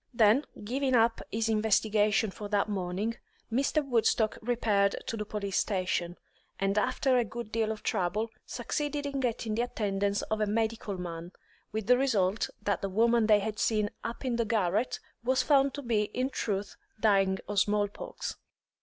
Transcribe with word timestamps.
Then, 0.15 0.45
giving 0.63 0.95
up 0.95 1.21
his 1.31 1.47
investigations 1.47 2.33
for 2.33 2.49
that 2.49 2.67
morning, 2.67 3.17
Mr. 3.51 3.85
Woodstock 3.87 4.39
repaired 4.41 4.95
to 5.05 5.15
the 5.15 5.25
police 5.27 5.59
station, 5.59 6.17
and 6.59 6.75
after 6.75 7.17
a 7.19 7.23
good 7.23 7.51
deal 7.51 7.71
of 7.71 7.83
trouble, 7.83 8.29
succeeded 8.43 9.05
in 9.05 9.19
getting 9.19 9.53
the 9.53 9.61
attendance 9.61 10.23
of 10.23 10.41
a 10.41 10.47
medical 10.47 10.97
man, 10.97 11.33
with 11.71 11.85
the 11.85 11.99
result 11.99 12.49
that 12.63 12.81
the 12.81 12.89
woman 12.89 13.27
they 13.27 13.41
had 13.41 13.59
seen 13.59 13.91
up 14.03 14.25
in 14.25 14.37
the 14.37 14.43
garret 14.45 14.99
was 15.23 15.43
found 15.43 15.75
to 15.75 15.83
be 15.83 16.05
in 16.15 16.31
truth 16.31 16.77
dying 16.99 17.37
of 17.47 17.59
small 17.59 17.87
pox. 17.87 18.37